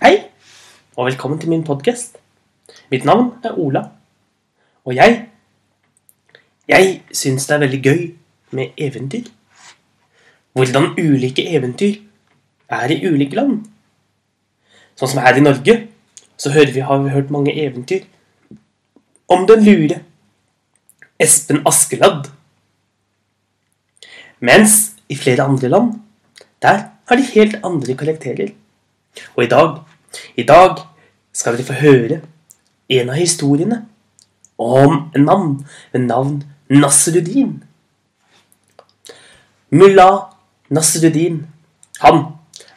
[0.00, 0.16] Hei,
[0.96, 2.14] og velkommen til min podkast.
[2.88, 3.82] Mitt navn er Ola.
[4.84, 5.26] Og jeg
[6.68, 8.14] Jeg syns det er veldig gøy
[8.50, 9.26] med eventyr.
[10.52, 11.98] Hvordan ulike eventyr
[12.70, 13.66] er i ulike land.
[14.96, 15.76] Sånn som her i Norge,
[16.36, 18.08] så vi, har vi hørt mange eventyr
[19.28, 20.00] om den lure
[21.20, 22.30] Espen Askeladd.
[24.40, 25.92] Mens i flere andre land,
[26.62, 28.54] der har de helt andre karakterer.
[29.36, 29.89] Og i dag,
[30.36, 30.82] i dag
[31.32, 32.20] skal dere få høre
[32.90, 33.84] en av historiene
[34.60, 35.52] om en mann
[35.92, 37.62] ved navn Nasruddin.
[39.70, 40.32] Mullah
[40.70, 41.46] Nasruddin,
[42.00, 42.24] han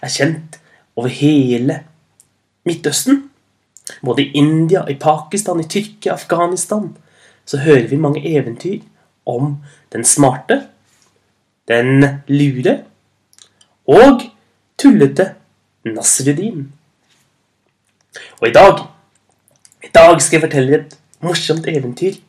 [0.02, 0.60] er kjent
[0.96, 1.82] over hele
[2.66, 3.30] Midtøsten.
[4.06, 6.94] Både i India, i Pakistan, i Tyrkia, Afghanistan.
[7.46, 8.80] Så hører vi mange eventyr
[9.26, 9.58] om
[9.92, 10.62] den smarte,
[11.68, 12.78] den lure
[13.88, 14.24] og
[14.80, 15.34] tullete
[15.86, 16.72] Nasruddin.
[18.42, 18.86] Og i dag
[19.84, 22.20] I dag skal jeg fortelle et morsomt eventyr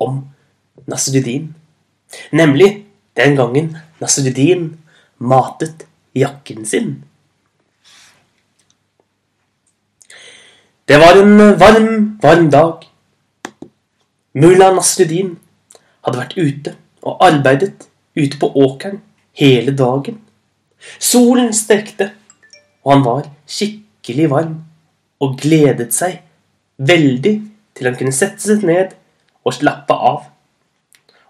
[0.00, 0.24] om
[0.90, 1.54] Nasruddin.
[2.32, 4.80] Nemlig den gangen Nasruddin
[5.18, 7.04] matet jakken sin.
[10.88, 12.86] Det var en varm, varm dag.
[14.34, 15.36] Mulla Nasruddin
[16.02, 18.98] hadde vært ute og arbeidet ute på åkeren
[19.38, 20.18] hele dagen.
[20.98, 22.10] Solen stekte,
[22.82, 24.56] og han var skikkelig varm
[25.20, 26.20] og gledet seg
[26.80, 27.34] veldig
[27.76, 28.94] til han kunne sette seg ned
[29.44, 30.26] og slappe av.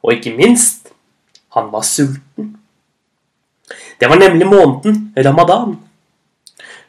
[0.01, 0.93] Og ikke minst,
[1.55, 2.55] han var sulten.
[4.01, 5.77] Det var nemlig måneden ramadan,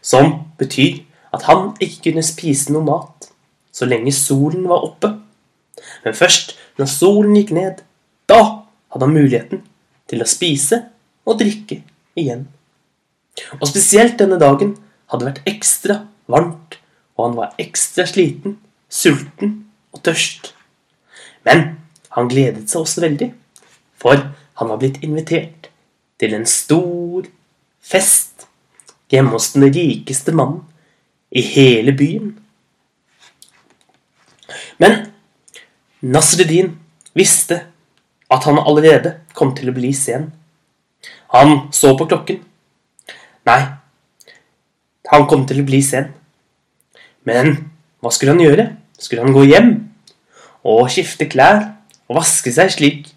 [0.02, 1.02] som betyr
[1.33, 3.31] at han ikke kunne spise noe mat
[3.71, 5.13] så lenge solen var oppe.
[6.03, 7.81] Men først når solen gikk ned,
[8.27, 8.41] da
[8.91, 9.63] hadde han muligheten
[10.11, 10.83] til å spise
[11.27, 11.81] og drikke
[12.19, 12.45] igjen.
[13.59, 14.75] Og spesielt denne dagen
[15.11, 16.80] hadde vært ekstra varmt,
[17.22, 18.58] og han var ekstra sliten,
[18.89, 19.53] sulten
[19.94, 20.55] og tørst.
[21.45, 21.77] Men
[22.17, 23.30] han gledet seg også veldig,
[24.02, 24.17] for
[24.58, 25.70] han var blitt invitert
[26.21, 27.27] til en stor
[27.82, 28.48] fest
[29.14, 30.64] hjemme hos den rikeste mannen
[31.30, 32.33] i hele byen.
[34.82, 35.11] Men
[36.02, 36.73] Nasruddin
[37.14, 37.61] visste
[38.32, 40.32] at han allerede kom til å bli sen.
[41.36, 42.42] Han så på klokken.
[43.48, 43.61] Nei,
[45.11, 46.09] han kom til å bli sen.
[47.27, 47.54] Men
[48.02, 48.67] hva skulle han gjøre?
[49.02, 49.71] Skulle han gå hjem
[50.67, 51.64] og skifte klær
[52.09, 53.08] og vaske seg slik,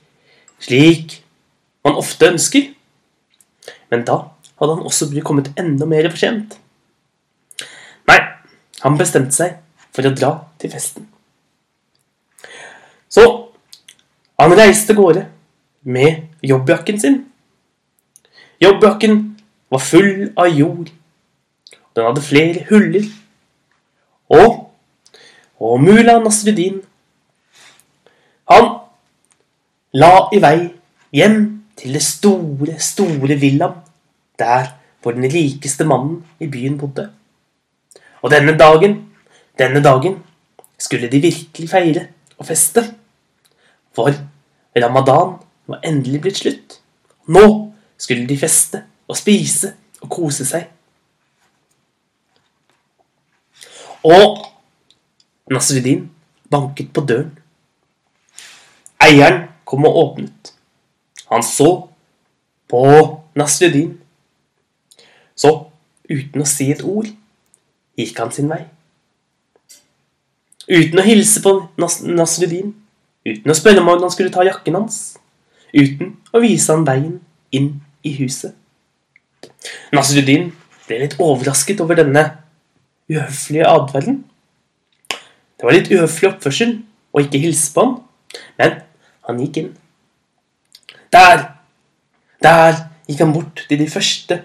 [0.63, 1.19] slik
[1.85, 2.71] man ofte ønsker?
[3.93, 4.21] Men da
[4.61, 6.57] hadde han også blitt kommet enda mer for sent.
[8.09, 8.21] Nei,
[8.85, 9.59] han bestemte seg
[9.95, 11.09] for å dra til festen.
[13.13, 13.25] Så
[14.41, 15.29] han reiste gårde
[15.85, 17.21] med jobbjakken sin.
[18.63, 19.21] Jobbjakken
[19.71, 20.91] var full av jord.
[21.95, 23.07] Den hadde flere huller.
[24.33, 24.71] Og,
[25.61, 26.81] og mulla Nasruddin
[28.51, 28.71] Han
[29.95, 30.59] la i vei
[31.15, 31.39] hjem
[31.79, 33.81] til det store, store villaen
[34.39, 37.11] der hvor den rikeste mannen i byen bodde.
[38.23, 38.97] Og denne dagen,
[39.59, 40.19] denne dagen
[40.79, 42.07] skulle de virkelig feire
[42.39, 42.83] og feste.
[43.95, 44.11] For
[44.77, 45.37] ramadan
[45.67, 46.79] var endelig blitt slutt.
[47.29, 47.45] Nå
[47.99, 50.67] skulle de feste og spise og kose seg.
[54.05, 54.45] Og
[55.51, 56.11] Nasruddin
[56.51, 57.33] banket på døren.
[59.01, 60.53] Eieren kom og åpnet.
[61.31, 61.89] Han så
[62.69, 62.85] på
[63.37, 63.97] Nasruddin.
[65.35, 65.51] Så,
[66.11, 67.09] uten å si et ord,
[67.99, 68.63] gikk han sin vei.
[70.69, 72.71] Uten å hilse på Nas Nasruddin,
[73.27, 75.01] uten å spørre om han skulle ta jakken hans,
[75.75, 77.19] uten å vise han veien
[77.53, 77.75] inn
[78.07, 78.55] i huset.
[79.93, 80.53] Nasruddin
[80.87, 82.25] ble litt overrasket over denne
[83.11, 84.25] uhøflige atferden.
[85.11, 86.75] Det var litt uhøflig oppførsel
[87.15, 87.95] å ikke hilse på ham,
[88.59, 88.81] men
[89.29, 89.71] han gikk inn.
[91.15, 91.51] Der!
[92.45, 92.75] Der
[93.09, 94.41] gikk han bort til de første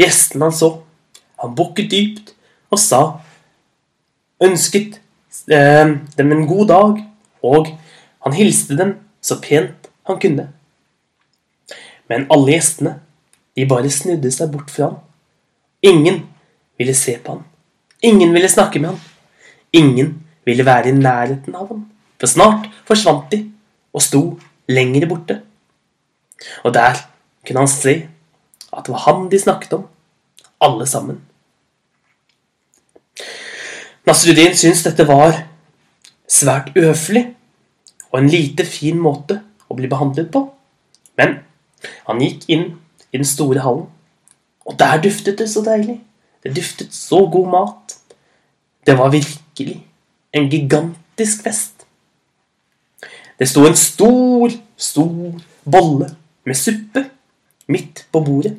[0.00, 0.70] gjestene han så.
[1.42, 2.32] Han bukket dypt
[2.72, 3.02] og sa
[4.42, 4.98] ønsket
[5.52, 7.02] eh, dem en god dag,
[7.42, 7.72] og
[8.24, 10.48] han hilste dem så pent han kunne.
[12.08, 12.96] Men alle gjestene
[13.56, 15.00] de bare snudde seg bort fra ham.
[15.82, 16.22] Ingen
[16.78, 17.44] ville se på ham.
[18.02, 19.00] Ingen ville snakke med ham.
[19.72, 20.14] Ingen
[20.44, 21.84] ville være i nærheten av ham.
[22.18, 23.44] For snart forsvant de
[23.92, 24.22] og sto
[24.68, 25.40] lenger borte.
[26.64, 26.98] Og der
[27.46, 27.94] kunne han se
[28.72, 29.86] at det var han de snakket om,
[30.60, 31.20] alle sammen.
[34.06, 35.36] Nasruddin syntes dette var
[36.26, 37.26] svært uhøflig
[38.10, 39.38] og en lite fin måte
[39.68, 40.46] å bli behandlet på.
[41.20, 41.38] Men
[42.08, 42.64] han gikk inn
[43.12, 43.86] i den store hallen.
[44.66, 45.98] Og der duftet det så deilig.
[46.42, 47.81] Det duftet så god mat.
[48.86, 49.86] Det var virkelig
[50.32, 51.86] en gigantisk fest.
[53.38, 56.08] Det sto en stor, stor bolle
[56.46, 57.04] med suppe
[57.68, 58.56] midt på bordet.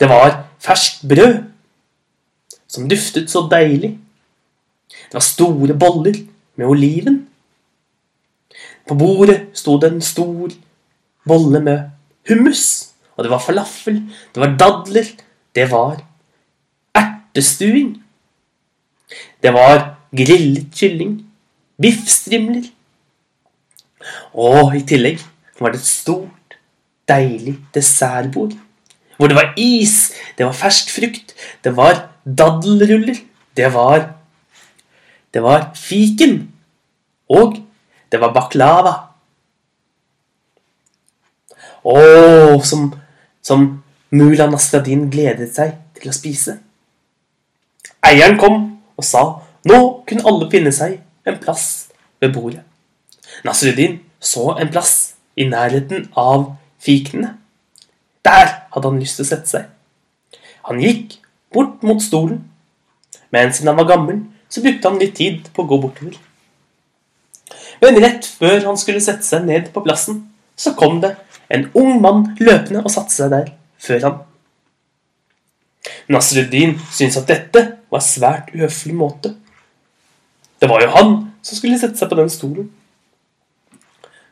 [0.00, 1.42] Det var ferskt brød
[2.68, 3.98] som duftet så deilig.
[4.88, 6.16] Det var store boller
[6.56, 7.26] med oliven.
[8.88, 10.50] På bordet sto det en stor
[11.28, 11.90] bolle med
[12.28, 12.92] hummus.
[13.16, 14.02] Og det var falafel,
[14.34, 15.08] det var dadler,
[15.54, 16.00] det var
[16.94, 17.99] ertestuing.
[19.42, 21.20] Det var grillet kylling,
[21.80, 22.68] biffstrimler.
[24.34, 25.20] Og i tillegg
[25.60, 26.56] var det et stort,
[27.08, 28.54] deilig dessertbord.
[29.16, 31.34] Hvor det var is, det var fersk frukt,
[31.64, 33.20] det var daddelruller,
[33.56, 34.16] det var
[35.34, 36.50] Det var fiken.
[37.28, 37.54] Og
[38.10, 38.94] det var baklava.
[41.86, 41.94] Å,
[42.66, 42.88] som,
[43.38, 46.56] som Mula Nastradin gledet seg til å spise.
[48.02, 48.58] Eieren kom
[49.00, 49.24] og sa
[49.68, 52.62] nå kunne alle finne seg en plass ved bordet.
[53.44, 57.34] Nasruddin så en plass i nærheten av fikenene.
[58.24, 59.68] Der hadde han lyst til å sette seg.
[60.68, 61.16] Han gikk
[61.52, 62.42] bort mot stolen,
[63.32, 64.20] men siden han var gammel,
[64.50, 66.18] så brukte han litt tid på å gå bortover.
[67.80, 70.26] Men rett før han skulle sette seg ned på plassen,
[70.56, 71.14] så kom det
[71.50, 74.18] en ung mann løpende og satte seg der før han.
[76.12, 77.62] Nasruddin syntes at dette
[78.00, 79.34] en svært uhøflig måte.
[80.60, 82.68] Det var jo han som skulle sette seg på den stolen.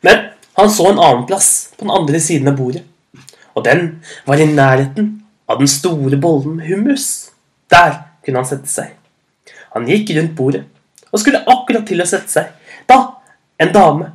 [0.04, 2.82] Men han så en annen plass på den andre siden av bordet,
[3.54, 5.12] og den var i nærheten
[5.48, 7.30] av den store bollen med hummus.
[7.70, 7.94] Der
[8.24, 8.92] kunne han sette seg.
[9.74, 10.64] Han gikk rundt bordet
[11.08, 12.98] og skulle akkurat til å sette seg da
[13.60, 14.10] en dame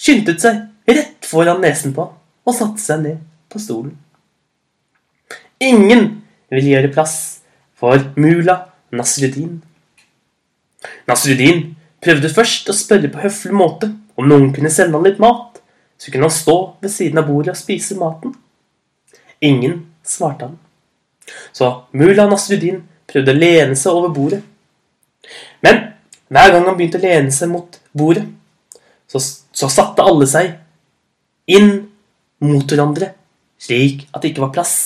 [0.00, 3.20] skyndte seg rett foran nesen på og satte seg ned
[3.52, 3.94] på stolen.
[5.62, 6.08] Ingen
[6.50, 7.16] ville gjøre plass
[7.78, 9.60] for Mula Nasruddin.
[11.08, 11.64] Nasruddin
[12.02, 15.60] prøvde først å spørre på høflig måte om noen kunne sende han litt mat,
[15.96, 18.34] så kunne han stå ved siden av bordet og spise maten.
[19.42, 20.56] Ingen svarte han.
[21.54, 24.42] Så Mula Nasruddin prøvde å lene seg over bordet
[25.60, 25.80] men
[26.32, 28.24] hver gang han begynte å lene seg mot bordet,
[29.10, 30.54] så, så satte alle seg
[31.52, 31.72] inn
[32.42, 33.12] mot hverandre,
[33.60, 34.76] slik at det ikke var plass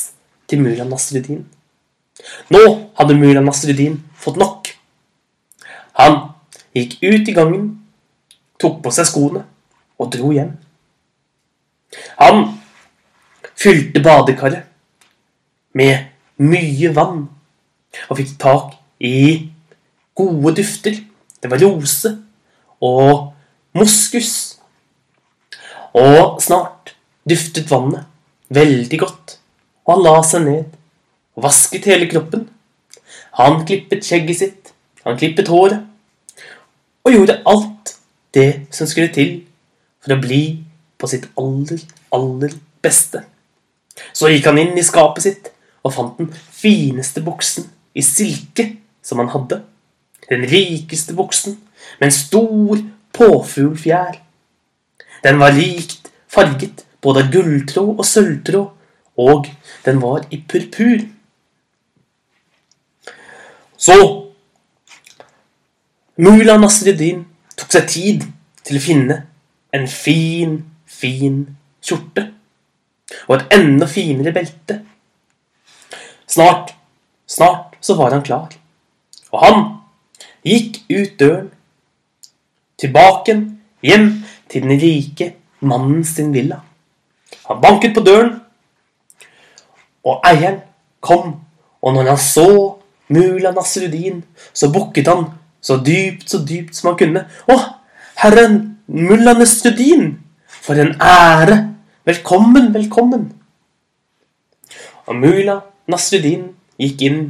[0.51, 1.45] til mulla Nasruddin.
[2.51, 2.63] Nå
[2.97, 4.71] hadde mulla Nasruddin fått nok.
[6.01, 6.19] Han
[6.77, 7.69] gikk ut i gangen,
[8.61, 9.45] tok på seg skoene
[10.01, 10.53] og dro hjem.
[12.21, 12.45] Han
[13.57, 14.67] fylte badekaret
[15.77, 16.09] med
[16.43, 17.27] mye vann
[18.09, 19.49] og fikk tak i
[20.17, 20.99] gode dufter.
[21.41, 22.13] Det var rose
[22.85, 23.33] og
[23.77, 24.57] moskus.
[25.97, 26.95] Og snart
[27.29, 28.05] duftet vannet
[28.53, 29.39] veldig godt,
[29.87, 30.75] og han la seg ned
[31.37, 32.47] og vasket hele kroppen.
[33.37, 34.73] Han klippet skjegget sitt,
[35.05, 35.85] han klippet håret,
[37.05, 37.95] og gjorde alt
[38.35, 39.39] det som skulle til
[40.03, 40.43] for å bli
[40.97, 41.83] på sitt aller,
[42.17, 43.23] aller beste.
[44.13, 45.53] Så gikk han inn i skapet sitt
[45.87, 48.71] og fant den fineste buksen i silke
[49.05, 49.63] som han hadde
[50.31, 51.59] den rikeste buksen,
[52.01, 52.79] med en stor
[53.13, 54.19] påfuglfjær.
[55.23, 58.73] Den var rikt farget både av gulltråd og sølvtråd,
[59.17, 59.47] og
[59.85, 61.07] den var i purpur.
[63.77, 63.97] Så
[66.17, 68.25] Mula Nasreddin tok seg tid
[68.65, 69.17] til å finne
[69.77, 71.43] en fin, fin
[71.85, 72.31] skjorte
[73.27, 74.81] og et enda finere belte.
[76.27, 76.73] Snart,
[77.27, 78.49] snart så var han klar,
[79.31, 79.61] og han
[80.47, 81.51] gikk ut døren,
[82.77, 83.37] tilbake
[83.87, 84.09] hjem
[84.51, 85.31] til den rike
[85.61, 86.59] mannen sin villa.
[87.47, 88.35] Han banket på døren,
[90.07, 90.61] og eieren
[91.01, 91.37] kom,
[91.83, 92.51] og når han så
[93.13, 94.23] Mula Nasruddin,
[94.53, 95.29] så bukket han
[95.63, 97.25] så dypt, så dypt som han kunne.
[97.51, 97.57] Å,
[98.23, 100.13] herren Mulla Nasruddin,
[100.47, 101.59] for en ære!
[102.07, 103.29] Velkommen, velkommen!
[105.07, 105.61] Og Mula
[105.91, 106.49] Nasruddin
[106.83, 107.21] gikk inn.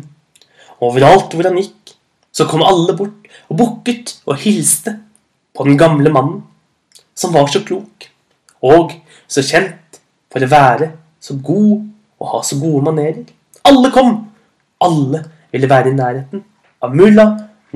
[0.85, 1.97] Overalt hvor han gikk,
[2.33, 4.99] så kom alle bort og bukket og hilste
[5.57, 6.43] på den gamle mannen,
[7.17, 8.11] som var så klok
[8.65, 8.93] og
[9.29, 10.01] så kjent
[10.33, 10.91] for å være
[11.21, 11.87] så god
[12.21, 13.25] og ha så gode manerer.
[13.69, 14.19] Alle kom!
[14.85, 15.23] Alle
[15.57, 16.45] ville være i nærheten
[16.85, 17.27] av mulla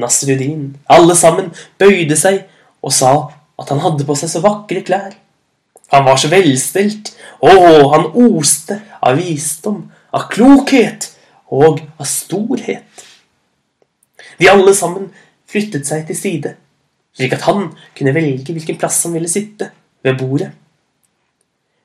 [0.01, 0.77] Nasruddin.
[0.89, 2.45] Alle sammen bøyde seg
[2.85, 3.13] og sa
[3.61, 5.13] at han hadde på seg så vakre klær.
[5.91, 7.17] Han var så velstelt.
[7.41, 11.07] og han oste av visdom, av klokhet
[11.49, 12.85] og av storhet.
[14.37, 15.09] De alle sammen
[15.49, 16.53] flyttet seg til side,
[17.17, 19.71] slik at han kunne velge hvilken plass han ville sitte
[20.05, 20.51] ved bordet.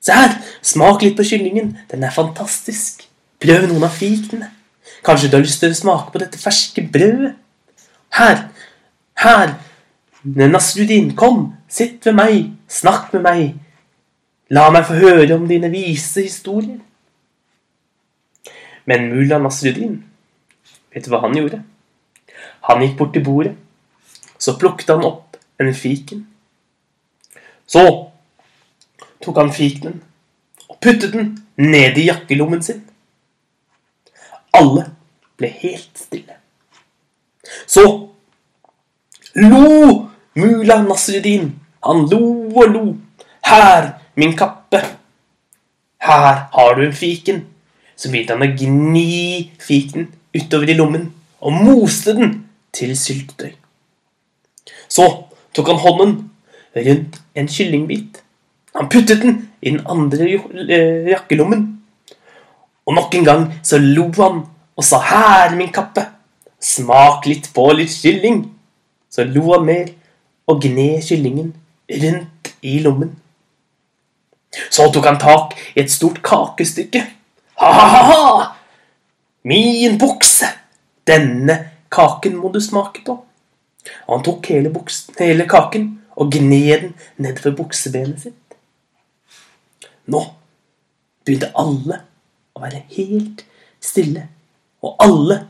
[0.04, 3.08] Se her, smak litt på kyllingen, den er fantastisk.
[3.40, 4.52] Prøv noen av fikene.
[5.06, 7.36] Kanskje du har lyst til å smake på dette ferske brødet?
[8.18, 8.48] Her!
[9.22, 9.54] Her!
[10.24, 11.52] Nasrudin, kom!
[11.70, 12.50] Sitt ved meg!
[12.66, 13.44] Snakk med meg!
[14.50, 16.80] La meg få høre om dine vise historier.
[18.86, 20.00] Men mulla Nasrudin,
[20.94, 21.62] vet du hva han gjorde?
[22.66, 23.54] Han gikk bort til bordet.
[24.38, 26.26] Så plukket han opp en fiken.
[27.66, 27.82] Så
[29.22, 30.02] tok han fikenen
[30.66, 32.82] og puttet den ned i jakkelommen sin.
[34.54, 34.95] Alle
[35.36, 36.38] ble helt stille.
[37.66, 37.84] Så
[39.34, 41.52] lo mulla Nasruddin.
[41.84, 42.20] Han lo
[42.54, 42.84] og lo.
[43.46, 44.80] Her, min kappe.
[46.02, 47.44] Her har du en fiken.
[47.96, 52.34] Så begynte han å gni fiken utover i lommen og moste den
[52.74, 53.54] til syltetøy.
[54.88, 55.06] Så
[55.56, 56.16] tok han hånden
[56.76, 58.20] rundt en kyllingbit.
[58.76, 61.64] Han puttet den i den andre eh, jakkelommen.
[62.86, 64.44] Og nok en gang så lo han
[64.76, 66.06] og sa 'Her, min kappe,
[66.60, 68.44] smak litt på litt kylling'.
[69.10, 69.86] Så lo han mer
[70.46, 71.54] og gned kyllingen
[72.02, 73.16] rundt i lommen.
[74.70, 77.02] Så tok han tak i et stort kakestykke.
[77.60, 78.56] Ha-ha-ha!
[79.44, 80.46] Min bukse!
[81.06, 83.14] Denne kaken må du smake på.
[84.06, 88.56] Og han tok hele, buksen, hele kaken og gned den nedover buksebenet sitt.
[90.10, 90.22] Nå
[91.26, 92.00] begynte alle
[92.56, 93.44] å være helt
[93.82, 94.26] stille,
[94.84, 95.40] og alle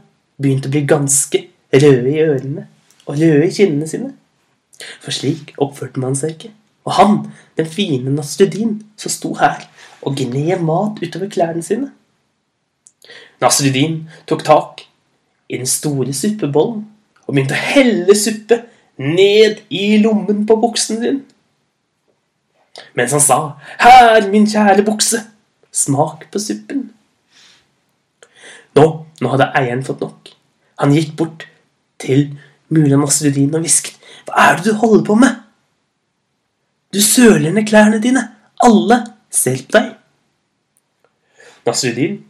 [0.40, 1.42] begynte å bli ganske
[1.72, 2.66] røde i ørene
[3.06, 4.12] og røde i kinnene sine.
[5.00, 6.52] For slik oppførte man seg ikke.
[6.86, 7.16] Og han,
[7.58, 9.64] den fine Nasrudin, som sto her
[10.06, 11.90] og gned mat utover klærne sine.
[13.42, 14.84] Nasrudin tok tak
[15.48, 16.84] i den store suppebollen
[17.26, 18.62] og begynte å helle suppe
[19.02, 21.22] ned i lommen på buksen sin.
[22.94, 25.20] Mens han sa 'Her, min kjære bukse,
[25.72, 26.95] smak på suppen'.
[28.76, 28.84] Nå,
[29.20, 30.30] nå hadde eieren fått nok.
[30.82, 31.46] Han gikk bort
[32.02, 32.28] til
[32.68, 35.42] mulla Nasruddin og hvisket 'Hva er det du holder på med?'
[36.92, 38.22] 'Du søler ned klærne dine.
[38.62, 39.94] Alle ser på deg.'
[41.66, 42.24] Nasruddin,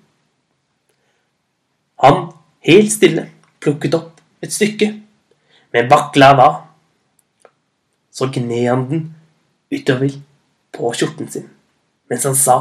[2.03, 5.03] han helt stille plukket opp et stykke
[5.73, 6.67] med baklava.
[8.13, 9.15] Så gned han den
[9.73, 10.11] utover
[10.73, 11.51] på skjorten sin
[12.09, 12.57] mens han sa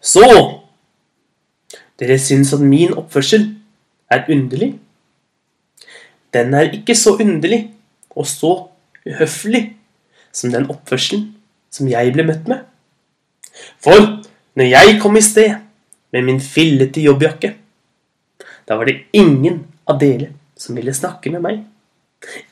[0.00, 0.63] Så!
[2.00, 3.46] Dere syns at min oppførsel
[4.10, 4.74] er underlig?
[6.34, 7.68] Den er ikke så underlig
[8.10, 8.52] og så
[9.06, 9.64] uhøflig
[10.34, 11.28] som den oppførselen
[11.70, 12.64] som jeg ble møtt med.
[13.82, 14.00] For
[14.58, 15.54] når jeg kom i sted
[16.14, 17.54] med min fillete jobbjakke,
[18.68, 21.62] da var det ingen av dere som ville snakke med meg.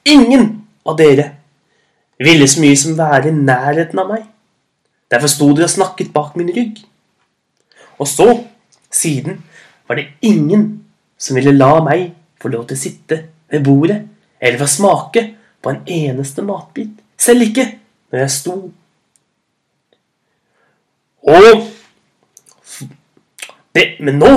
[0.05, 0.49] Ingen
[0.87, 1.29] av dere
[2.23, 4.27] ville så mye som være i nærheten av meg.
[5.11, 6.83] Derfor sto dere og snakket bak min rygg.
[7.99, 8.29] Og så,
[8.95, 9.43] siden,
[9.89, 10.85] var det ingen
[11.19, 13.19] som ville la meg få lov til å sitte
[13.53, 14.01] ved bordet
[14.43, 15.25] eller få smake
[15.63, 16.95] på en eneste matbit.
[17.19, 17.67] Selv ikke
[18.11, 18.57] når jeg sto.
[21.23, 21.69] Og
[24.03, 24.31] Men nå,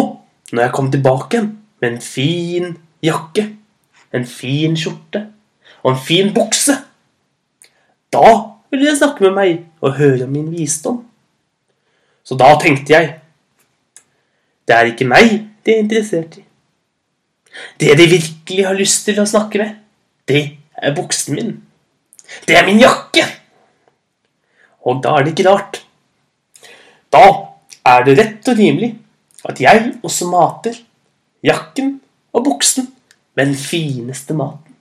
[0.54, 1.42] når jeg kom tilbake
[1.82, 3.50] med en fin jakke,
[4.14, 5.26] en fin skjorte
[5.84, 6.76] og en fin bukse.
[8.14, 8.30] Da
[8.72, 11.02] ville de snakke med meg og høre om min visdom.
[12.24, 13.12] Så da tenkte jeg
[14.66, 15.32] det er ikke meg
[15.66, 16.44] de er interessert i.
[17.80, 19.78] Det de virkelig har lyst til å snakke med,
[20.28, 20.44] det
[20.76, 21.54] er buksen min.
[22.48, 23.24] Det er min jakke.
[24.86, 25.80] Og da er det ikke rart.
[27.14, 27.24] Da
[27.86, 28.92] er det rett og rimelig
[29.46, 30.78] at jeg også mater
[31.46, 32.00] jakken
[32.34, 32.90] og buksen
[33.38, 34.76] med den fineste maten.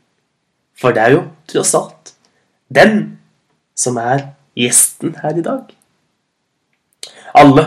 [0.74, 2.14] For det er jo tross alt
[2.74, 3.18] den
[3.78, 5.70] som er gjesten her i dag.
[7.34, 7.64] Alle,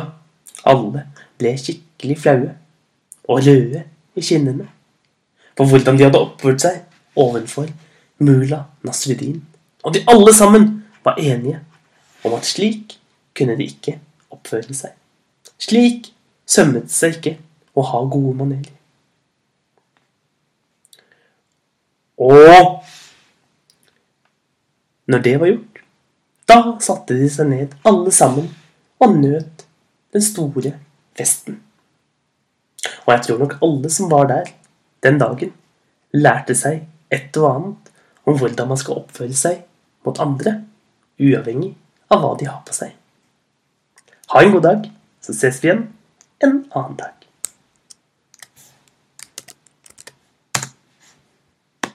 [0.65, 1.05] alle
[1.39, 1.53] ble
[1.97, 2.55] skikkelig flaue
[3.27, 3.83] og røde
[4.15, 4.67] i kinnene
[5.57, 6.83] for hvordan de hadde oppført seg
[7.15, 7.67] overfor
[8.19, 9.43] Mula Nasruddin.
[9.83, 11.59] Og de alle sammen var enige
[12.23, 12.99] om at slik
[13.35, 13.99] kunne de ikke
[14.31, 14.91] oppføre seg.
[15.57, 16.13] Slik
[16.45, 17.37] sømmet det seg ikke
[17.75, 18.73] å ha gode manerer.
[22.17, 22.83] Og
[25.07, 25.83] når det var gjort,
[26.47, 28.49] da satte de seg ned alle sammen
[28.99, 29.65] og nøt
[30.13, 30.77] den store
[31.17, 31.61] festen.
[33.07, 34.51] Og jeg tror nok alle som var der
[35.03, 35.53] den dagen,
[36.13, 37.91] lærte seg et og annet
[38.27, 39.61] om hvordan man skal oppføre seg
[40.05, 40.57] mot andre,
[41.19, 41.73] uavhengig
[42.11, 42.91] av hva de har på seg.
[44.33, 44.89] Ha en god dag,
[45.23, 45.87] så ses vi igjen
[46.43, 47.16] en annen dag.